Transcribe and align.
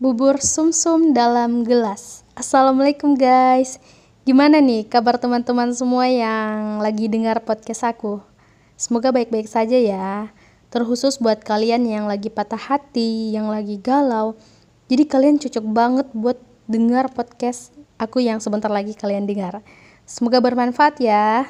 Bubur 0.00 0.40
sumsum 0.40 1.12
dalam 1.12 1.60
gelas. 1.60 2.24
Assalamualaikum 2.32 3.12
guys. 3.20 3.76
Gimana 4.24 4.56
nih 4.56 4.88
kabar 4.88 5.20
teman-teman 5.20 5.76
semua 5.76 6.08
yang 6.08 6.80
lagi 6.80 7.04
dengar 7.04 7.44
podcast 7.44 7.84
aku? 7.84 8.16
Semoga 8.80 9.12
baik-baik 9.12 9.44
saja 9.44 9.76
ya. 9.76 10.32
Terkhusus 10.72 11.20
buat 11.20 11.44
kalian 11.44 11.84
yang 11.84 12.08
lagi 12.08 12.32
patah 12.32 12.56
hati, 12.56 13.36
yang 13.36 13.52
lagi 13.52 13.76
galau. 13.76 14.40
Jadi 14.88 15.04
kalian 15.04 15.36
cocok 15.36 15.64
banget 15.68 16.08
buat 16.16 16.40
dengar 16.64 17.12
podcast 17.12 17.76
aku 18.00 18.24
yang 18.24 18.40
sebentar 18.40 18.72
lagi 18.72 18.96
kalian 18.96 19.28
dengar. 19.28 19.60
Semoga 20.08 20.40
bermanfaat 20.40 20.96
ya. 20.96 21.44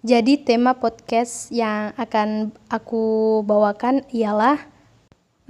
Jadi 0.00 0.40
tema 0.40 0.72
podcast 0.80 1.52
yang 1.52 1.92
akan 2.00 2.56
aku 2.72 3.44
bawakan 3.44 4.08
ialah 4.08 4.71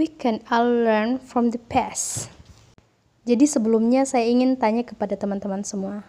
We 0.00 0.08
can 0.08 0.40
all 0.48 0.64
learn 0.64 1.20
from 1.20 1.52
the 1.52 1.60
past. 1.60 2.32
Jadi 3.28 3.44
sebelumnya 3.44 4.08
saya 4.08 4.24
ingin 4.24 4.56
tanya 4.56 4.88
kepada 4.88 5.20
teman-teman 5.20 5.60
semua. 5.68 6.08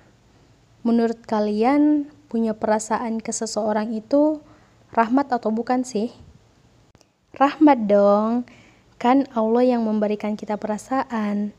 Menurut 0.88 1.20
kalian 1.28 2.08
punya 2.32 2.56
perasaan 2.56 3.20
ke 3.20 3.36
seseorang 3.36 3.92
itu 3.92 4.40
rahmat 4.96 5.36
atau 5.36 5.52
bukan 5.52 5.84
sih? 5.84 6.16
Rahmat 7.36 7.84
dong. 7.84 8.48
Kan 8.96 9.28
Allah 9.36 9.76
yang 9.76 9.84
memberikan 9.84 10.40
kita 10.40 10.56
perasaan. 10.56 11.52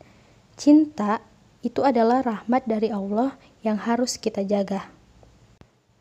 Cinta 0.57 1.21
itu 1.61 1.85
adalah 1.85 2.25
rahmat 2.25 2.65
dari 2.65 2.89
Allah 2.89 3.37
yang 3.61 3.77
harus 3.77 4.17
kita 4.17 4.41
jaga. 4.49 4.89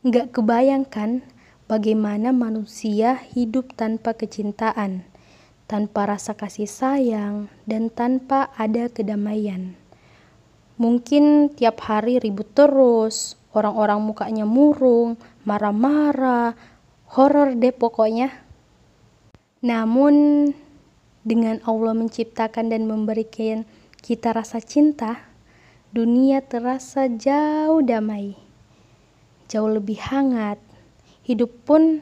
Nggak 0.07 0.39
kebayangkan 0.39 1.19
bagaimana 1.67 2.31
manusia 2.31 3.19
hidup 3.35 3.71
tanpa 3.75 4.15
kecintaan, 4.15 5.07
tanpa 5.65 6.09
rasa 6.09 6.35
kasih 6.35 6.67
sayang, 6.69 7.51
dan 7.63 7.89
tanpa 7.91 8.51
ada 8.59 8.89
kedamaian. 8.91 9.75
Mungkin 10.77 11.53
tiap 11.53 11.83
hari 11.85 12.19
ribut 12.19 12.51
terus, 12.51 13.37
orang-orang 13.53 13.99
mukanya 14.03 14.45
murung, 14.47 15.15
marah-marah, 15.47 16.57
horor 17.13 17.55
deh 17.55 17.71
pokoknya. 17.71 18.33
Namun, 19.63 20.49
dengan 21.23 21.63
Allah 21.63 21.95
menciptakan 21.95 22.73
dan 22.73 22.83
memberikan 22.83 23.63
kita 24.03 24.35
rasa 24.35 24.59
cinta, 24.59 25.23
dunia 25.95 26.43
terasa 26.43 27.07
jauh 27.07 27.79
damai 27.79 28.43
jauh 29.53 29.69
lebih 29.69 30.01
hangat. 30.01 30.57
Hidup 31.21 31.53
pun 31.61 32.01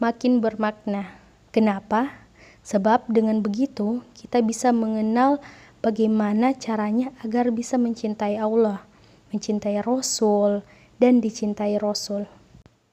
makin 0.00 0.40
bermakna. 0.40 1.20
Kenapa? 1.52 2.27
Sebab 2.68 3.08
dengan 3.08 3.40
begitu 3.40 4.04
kita 4.12 4.44
bisa 4.44 4.76
mengenal 4.76 5.40
bagaimana 5.80 6.52
caranya 6.52 7.16
agar 7.24 7.48
bisa 7.48 7.80
mencintai 7.80 8.36
Allah, 8.36 8.84
mencintai 9.32 9.80
Rasul, 9.80 10.60
dan 11.00 11.24
dicintai 11.24 11.80
Rasul. 11.80 12.28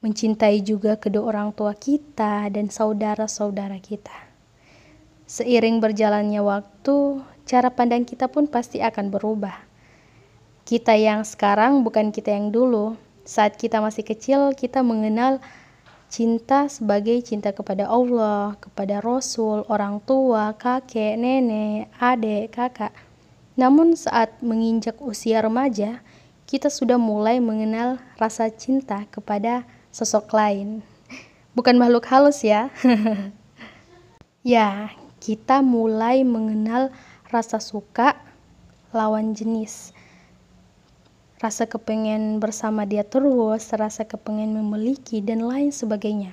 Mencintai 0.00 0.64
juga 0.64 0.96
kedua 0.96 1.28
orang 1.28 1.52
tua 1.52 1.76
kita 1.76 2.48
dan 2.48 2.72
saudara-saudara 2.72 3.76
kita. 3.84 4.16
Seiring 5.28 5.84
berjalannya 5.84 6.40
waktu, 6.40 7.20
cara 7.44 7.68
pandang 7.68 8.08
kita 8.08 8.32
pun 8.32 8.48
pasti 8.48 8.80
akan 8.80 9.12
berubah. 9.12 9.60
Kita 10.64 10.96
yang 10.96 11.20
sekarang 11.20 11.84
bukan 11.84 12.16
kita 12.16 12.32
yang 12.32 12.48
dulu, 12.48 12.96
saat 13.28 13.60
kita 13.60 13.84
masih 13.84 14.08
kecil, 14.08 14.56
kita 14.56 14.80
mengenal 14.80 15.36
cinta 16.12 16.70
sebagai 16.70 17.18
cinta 17.24 17.50
kepada 17.50 17.88
Allah, 17.88 18.54
kepada 18.60 19.00
Rasul, 19.00 19.64
orang 19.66 19.98
tua, 20.04 20.54
kakek, 20.54 21.18
nenek, 21.18 21.90
adik, 21.98 22.54
kakak. 22.54 22.92
Namun 23.56 23.96
saat 23.96 24.36
menginjak 24.44 25.00
usia 25.00 25.40
remaja, 25.40 26.04
kita 26.44 26.68
sudah 26.68 27.00
mulai 27.00 27.40
mengenal 27.40 27.96
rasa 28.20 28.52
cinta 28.52 29.08
kepada 29.08 29.64
sosok 29.88 30.30
lain. 30.36 30.84
Bukan 31.56 31.80
makhluk 31.80 32.04
halus 32.12 32.44
ya. 32.44 32.68
ya, 34.44 34.92
kita 35.24 35.64
mulai 35.64 36.20
mengenal 36.20 36.92
rasa 37.32 37.58
suka 37.58 38.14
lawan 38.92 39.32
jenis 39.32 39.95
rasa 41.36 41.68
kepengen 41.68 42.40
bersama 42.40 42.88
dia 42.88 43.04
terus, 43.04 43.68
rasa 43.76 44.08
kepengen 44.08 44.56
memiliki, 44.56 45.20
dan 45.20 45.44
lain 45.44 45.68
sebagainya. 45.68 46.32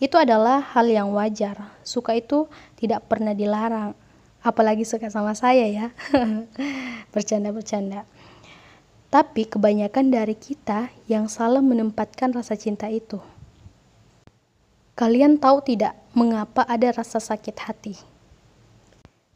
Itu 0.00 0.16
adalah 0.16 0.64
hal 0.74 0.88
yang 0.88 1.12
wajar. 1.12 1.76
Suka 1.84 2.16
itu 2.16 2.48
tidak 2.80 3.06
pernah 3.06 3.36
dilarang. 3.36 3.92
Apalagi 4.40 4.88
suka 4.88 5.12
sama 5.12 5.36
saya 5.36 5.68
ya. 5.68 5.86
Bercanda-bercanda. 7.14 8.08
Tapi 9.10 9.42
kebanyakan 9.44 10.08
dari 10.08 10.38
kita 10.38 10.88
yang 11.10 11.28
salah 11.28 11.60
menempatkan 11.60 12.32
rasa 12.32 12.56
cinta 12.56 12.88
itu. 12.88 13.20
Kalian 14.96 15.36
tahu 15.36 15.60
tidak 15.66 15.98
mengapa 16.16 16.64
ada 16.64 16.94
rasa 16.94 17.20
sakit 17.20 17.56
hati? 17.60 17.94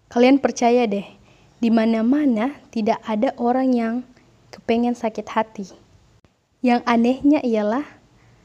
Kalian 0.09 0.39
percaya 0.39 0.87
deh, 0.87 1.05
di 1.59 1.69
mana-mana 1.75 2.55
tidak 2.71 3.03
ada 3.05 3.35
orang 3.35 3.69
yang 3.75 3.95
kepengen 4.55 4.95
sakit 4.95 5.27
hati. 5.35 5.67
Yang 6.63 6.87
anehnya 6.87 7.43
ialah 7.43 7.83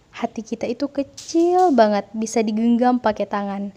hati 0.10 0.42
kita 0.42 0.66
itu 0.66 0.90
kecil 0.90 1.70
banget, 1.70 2.10
bisa 2.18 2.42
digenggam 2.42 2.98
pakai 2.98 3.30
tangan. 3.30 3.70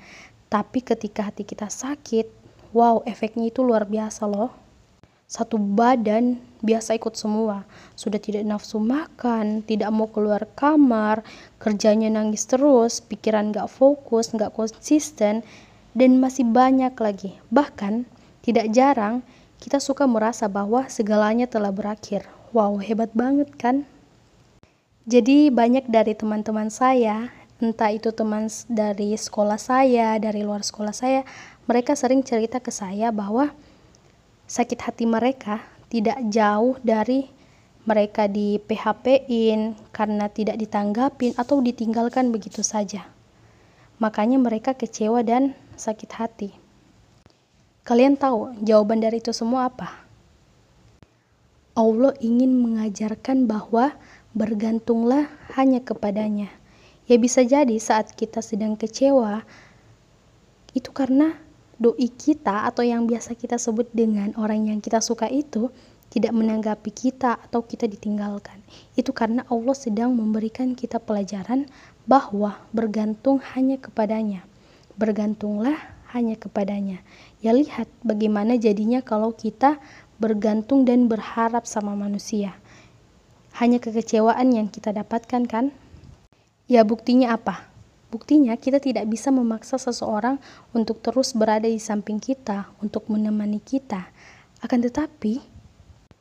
Tapi 0.48 0.80
ketika 0.80 1.28
hati 1.28 1.44
kita 1.44 1.68
sakit, 1.68 2.26
wow, 2.72 3.04
efeknya 3.04 3.52
itu 3.52 3.60
luar 3.60 3.84
biasa 3.84 4.24
loh. 4.24 4.48
Satu 5.28 5.56
badan 5.56 6.40
biasa 6.60 6.96
ikut 6.96 7.16
semua. 7.16 7.64
Sudah 7.96 8.20
tidak 8.20 8.44
nafsu 8.44 8.76
makan, 8.76 9.64
tidak 9.64 9.88
mau 9.92 10.08
keluar 10.08 10.44
kamar, 10.56 11.24
kerjanya 11.56 12.12
nangis 12.12 12.44
terus, 12.48 13.00
pikiran 13.00 13.52
gak 13.52 13.72
fokus, 13.72 14.32
gak 14.32 14.52
konsisten, 14.52 15.40
dan 15.96 16.10
masih 16.20 16.44
banyak 16.48 16.92
lagi. 17.00 17.36
Bahkan, 17.48 18.04
tidak 18.44 18.68
jarang 18.76 19.24
kita 19.62 19.78
suka 19.78 20.10
merasa 20.10 20.50
bahwa 20.50 20.90
segalanya 20.90 21.46
telah 21.46 21.70
berakhir. 21.70 22.26
Wow, 22.50 22.82
hebat 22.82 23.14
banget 23.14 23.46
kan? 23.54 23.86
Jadi 25.06 25.54
banyak 25.54 25.86
dari 25.86 26.18
teman-teman 26.18 26.66
saya, 26.66 27.30
entah 27.62 27.94
itu 27.94 28.10
teman 28.10 28.50
dari 28.66 29.14
sekolah 29.14 29.62
saya, 29.62 30.18
dari 30.18 30.42
luar 30.42 30.66
sekolah 30.66 30.90
saya, 30.90 31.22
mereka 31.70 31.94
sering 31.94 32.26
cerita 32.26 32.58
ke 32.58 32.74
saya 32.74 33.14
bahwa 33.14 33.54
sakit 34.50 34.82
hati 34.82 35.06
mereka 35.06 35.62
tidak 35.86 36.18
jauh 36.26 36.74
dari 36.82 37.30
mereka 37.86 38.26
di 38.26 38.58
PHP-in 38.58 39.78
karena 39.94 40.26
tidak 40.26 40.58
ditanggapin 40.58 41.38
atau 41.38 41.62
ditinggalkan 41.62 42.34
begitu 42.34 42.66
saja. 42.66 43.06
Makanya 44.02 44.42
mereka 44.42 44.74
kecewa 44.74 45.22
dan 45.22 45.54
sakit 45.78 46.10
hati. 46.18 46.61
Kalian 47.82 48.14
tahu 48.14 48.62
jawaban 48.62 49.02
dari 49.02 49.18
itu 49.18 49.34
semua 49.34 49.66
apa? 49.66 50.06
Allah 51.74 52.14
ingin 52.22 52.54
mengajarkan 52.62 53.50
bahwa 53.50 53.98
bergantunglah 54.38 55.26
hanya 55.58 55.82
kepadanya. 55.82 56.46
Ya 57.10 57.18
bisa 57.18 57.42
jadi 57.42 57.74
saat 57.82 58.14
kita 58.14 58.38
sedang 58.38 58.78
kecewa, 58.78 59.42
itu 60.78 60.94
karena 60.94 61.34
doi 61.82 62.06
kita 62.06 62.70
atau 62.70 62.86
yang 62.86 63.10
biasa 63.10 63.34
kita 63.34 63.58
sebut 63.58 63.90
dengan 63.90 64.30
orang 64.38 64.70
yang 64.70 64.78
kita 64.78 65.02
suka 65.02 65.26
itu 65.26 65.66
tidak 66.06 66.38
menanggapi 66.38 66.94
kita 66.94 67.34
atau 67.34 67.66
kita 67.66 67.90
ditinggalkan. 67.90 68.62
Itu 68.94 69.10
karena 69.10 69.42
Allah 69.50 69.74
sedang 69.74 70.14
memberikan 70.14 70.78
kita 70.78 71.02
pelajaran 71.02 71.66
bahwa 72.06 72.62
bergantung 72.70 73.42
hanya 73.58 73.82
kepadanya. 73.82 74.46
Bergantunglah 74.94 75.74
hanya 76.12 76.36
kepadanya. 76.36 77.00
Ya 77.42 77.50
lihat 77.50 77.90
bagaimana 78.06 78.54
jadinya 78.54 79.02
kalau 79.02 79.34
kita 79.34 79.82
bergantung 80.22 80.86
dan 80.86 81.10
berharap 81.10 81.66
sama 81.66 81.98
manusia. 81.98 82.54
Hanya 83.58 83.82
kekecewaan 83.82 84.54
yang 84.54 84.70
kita 84.70 84.94
dapatkan 84.94 85.42
kan? 85.50 85.74
Ya 86.70 86.86
buktinya 86.86 87.34
apa? 87.34 87.66
Buktinya 88.14 88.54
kita 88.54 88.78
tidak 88.78 89.10
bisa 89.10 89.34
memaksa 89.34 89.74
seseorang 89.74 90.38
untuk 90.70 91.02
terus 91.02 91.34
berada 91.34 91.66
di 91.66 91.82
samping 91.82 92.22
kita, 92.22 92.70
untuk 92.78 93.10
menemani 93.10 93.58
kita. 93.58 94.06
Akan 94.62 94.78
tetapi, 94.78 95.42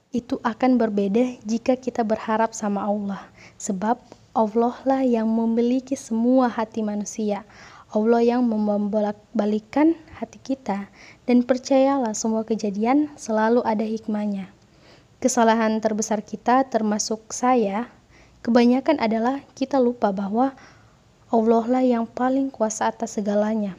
itu 0.09 0.41
akan 0.41 0.81
berbeda 0.81 1.38
jika 1.45 1.77
kita 1.77 2.01
berharap 2.01 2.57
sama 2.57 2.83
Allah. 2.83 3.21
Sebab 3.62 4.01
Allah 4.33 4.75
lah 4.88 5.03
yang 5.03 5.27
memiliki 5.27 5.94
semua 5.94 6.47
hati 6.47 6.81
manusia. 6.81 7.45
Allah 7.91 8.23
yang 8.23 8.47
membolak-balikan 8.47 9.99
hati 10.15 10.39
kita 10.39 10.88
dan 11.27 11.43
percayalah 11.43 12.15
semua 12.15 12.47
kejadian 12.47 13.11
selalu 13.19 13.59
ada 13.67 13.83
hikmahnya. 13.83 14.47
Kesalahan 15.19 15.83
terbesar 15.83 16.23
kita 16.23 16.63
termasuk 16.71 17.35
saya, 17.35 17.91
kebanyakan 18.47 18.95
adalah 18.95 19.43
kita 19.59 19.75
lupa 19.75 20.15
bahwa 20.15 20.55
Allah 21.27 21.63
lah 21.67 21.83
yang 21.83 22.07
paling 22.07 22.47
kuasa 22.47 22.95
atas 22.95 23.19
segalanya. 23.19 23.75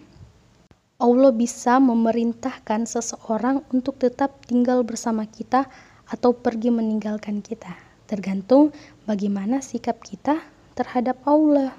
Allah 1.00 1.32
bisa 1.32 1.80
memerintahkan 1.80 2.84
seseorang 2.84 3.64
untuk 3.72 3.96
tetap 3.96 4.44
tinggal 4.44 4.84
bersama 4.84 5.24
kita 5.24 5.72
atau 6.04 6.36
pergi 6.36 6.68
meninggalkan 6.68 7.40
kita. 7.40 7.80
Tergantung 8.04 8.76
bagaimana 9.08 9.64
sikap 9.64 10.04
kita 10.04 10.44
terhadap 10.76 11.16
Allah. 11.24 11.72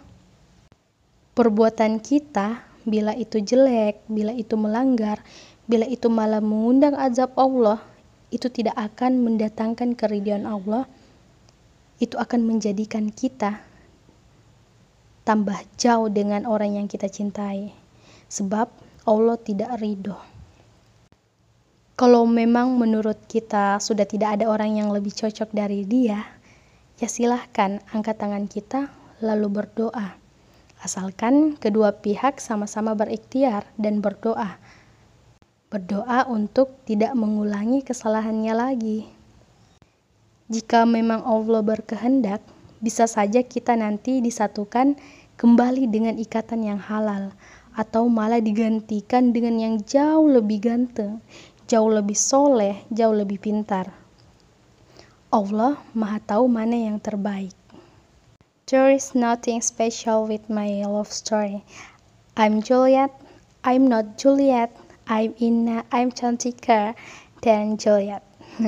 Perbuatan 1.33 1.97
kita, 1.97 2.61
bila 2.85 3.17
itu 3.17 3.41
jelek, 3.41 4.05
bila 4.05 4.29
itu 4.37 4.53
melanggar, 4.53 5.25
bila 5.65 5.89
itu 5.89 6.05
malah 6.05 6.37
mengundang 6.37 6.93
azab 6.93 7.33
Allah, 7.33 7.81
itu 8.29 8.53
tidak 8.53 8.77
akan 8.77 9.25
mendatangkan 9.25 9.97
keridhaan 9.97 10.45
Allah. 10.45 10.85
Itu 11.97 12.21
akan 12.21 12.45
menjadikan 12.45 13.09
kita 13.09 13.61
tambah 15.23 15.55
jauh 15.79 16.11
dengan 16.11 16.43
orang 16.43 16.77
yang 16.77 16.87
kita 16.89 17.07
cintai. 17.07 17.71
Sebab 18.27 18.67
Allah 19.07 19.37
tidak 19.39 19.77
ridho. 19.79 20.19
Kalau 21.93 22.25
memang 22.25 22.73
menurut 22.75 23.21
kita 23.29 23.77
sudah 23.77 24.03
tidak 24.09 24.41
ada 24.41 24.49
orang 24.49 24.81
yang 24.81 24.89
lebih 24.89 25.13
cocok 25.13 25.53
dari 25.53 25.85
dia, 25.85 26.25
ya 26.97 27.07
silahkan 27.07 27.79
angkat 27.93 28.17
tangan 28.17 28.49
kita 28.49 28.89
lalu 29.21 29.61
berdoa. 29.61 30.22
Asalkan 30.83 31.55
kedua 31.55 31.95
pihak 31.95 32.43
sama-sama 32.43 32.91
berikhtiar 32.91 33.63
dan 33.79 34.03
berdoa. 34.03 34.59
Berdoa 35.71 36.27
untuk 36.27 36.75
tidak 36.83 37.15
mengulangi 37.15 37.87
kesalahannya 37.87 38.51
lagi. 38.51 39.07
Jika 40.51 40.83
memang 40.83 41.23
Allah 41.23 41.63
berkehendak, 41.63 42.43
bisa 42.83 43.07
saja 43.07 43.39
kita 43.47 43.79
nanti 43.79 44.19
disatukan 44.19 44.99
kembali 45.39 45.87
dengan 45.87 46.19
ikatan 46.19 46.67
yang 46.67 46.83
halal 46.83 47.31
atau 47.79 48.11
malah 48.11 48.43
digantikan 48.43 49.31
dengan 49.31 49.55
yang 49.55 49.75
jauh 49.87 50.27
lebih 50.27 50.67
ganteng, 50.67 51.23
jauh 51.63 51.95
lebih 51.95 52.19
soleh, 52.19 52.83
jauh 52.91 53.15
lebih 53.15 53.39
pintar. 53.39 53.87
Allah 55.31 55.79
Maha 55.95 56.19
Tahu 56.19 56.43
mana 56.51 56.75
yang 56.75 56.99
terbaik. 56.99 57.62
There 58.73 58.89
is 58.89 59.13
nothing 59.13 59.61
special 59.61 60.25
with 60.25 60.49
my 60.49 60.81
love 60.89 61.13
story. 61.13 61.61
I'm 62.33 62.65
Juliet. 62.65 63.13
I'm 63.61 63.85
not 63.85 64.17
Juliet. 64.17 64.73
I'm 65.05 65.37
Inna. 65.37 65.85
I'm 65.93 66.09
cantiker 66.09 66.97
than 67.45 67.77
Juliet. 67.77 68.25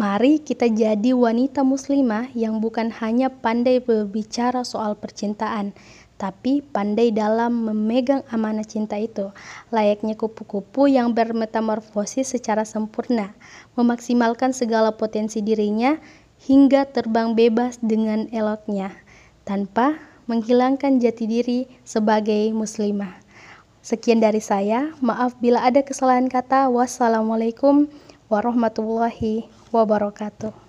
Mari 0.00 0.40
kita 0.40 0.72
jadi 0.72 1.12
wanita 1.12 1.68
muslimah 1.68 2.32
yang 2.32 2.64
bukan 2.64 2.88
hanya 3.04 3.28
pandai 3.28 3.84
berbicara 3.84 4.64
soal 4.64 4.96
percintaan, 4.96 5.76
tapi 6.16 6.64
pandai 6.64 7.12
dalam 7.12 7.68
memegang 7.68 8.24
amanah 8.32 8.64
cinta 8.64 8.96
itu, 8.96 9.28
layaknya 9.68 10.16
kupu-kupu 10.16 10.88
yang 10.88 11.12
bermetamorfosis 11.12 12.32
secara 12.32 12.64
sempurna, 12.64 13.36
memaksimalkan 13.76 14.56
segala 14.56 14.96
potensi 14.96 15.44
dirinya 15.44 16.00
hingga 16.44 16.86
terbang 16.86 17.34
bebas 17.34 17.80
dengan 17.82 18.30
eloknya, 18.30 18.94
tanpa 19.42 19.98
menghilangkan 20.28 21.00
jati 21.00 21.24
diri 21.24 21.60
sebagai 21.82 22.52
muslimah. 22.52 23.16
Sekian 23.80 24.20
dari 24.20 24.44
saya, 24.44 24.92
maaf 25.00 25.40
bila 25.40 25.64
ada 25.64 25.80
kesalahan 25.80 26.28
kata. 26.28 26.68
Wassalamualaikum 26.68 27.88
warahmatullahi 28.28 29.48
wabarakatuh. 29.72 30.67